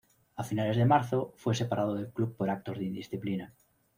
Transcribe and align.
A 0.41 0.43
finales 0.43 0.77
de 0.77 0.85
marzo 0.93 1.31
fue 1.37 1.53
separado 1.53 1.93
del 1.93 2.11
club 2.11 2.35
por 2.35 2.49
actos 2.49 2.79
de 2.79 2.85
indisciplina. 2.85 3.53